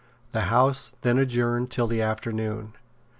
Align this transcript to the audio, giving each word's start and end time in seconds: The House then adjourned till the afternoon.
The 0.31 0.45
House 0.49 0.93
then 1.03 1.19
adjourned 1.19 1.69
till 1.69 1.85
the 1.85 2.01
afternoon. 2.01 2.73